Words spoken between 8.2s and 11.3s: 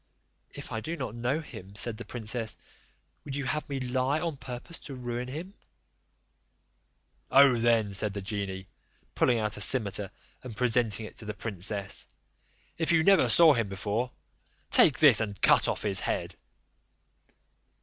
genie, pulling out a cimeter and presenting it to